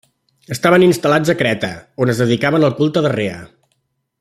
[0.53, 1.69] Estaven instal·lats a Creta,
[2.05, 3.39] on es dedicaven al culte de Rea.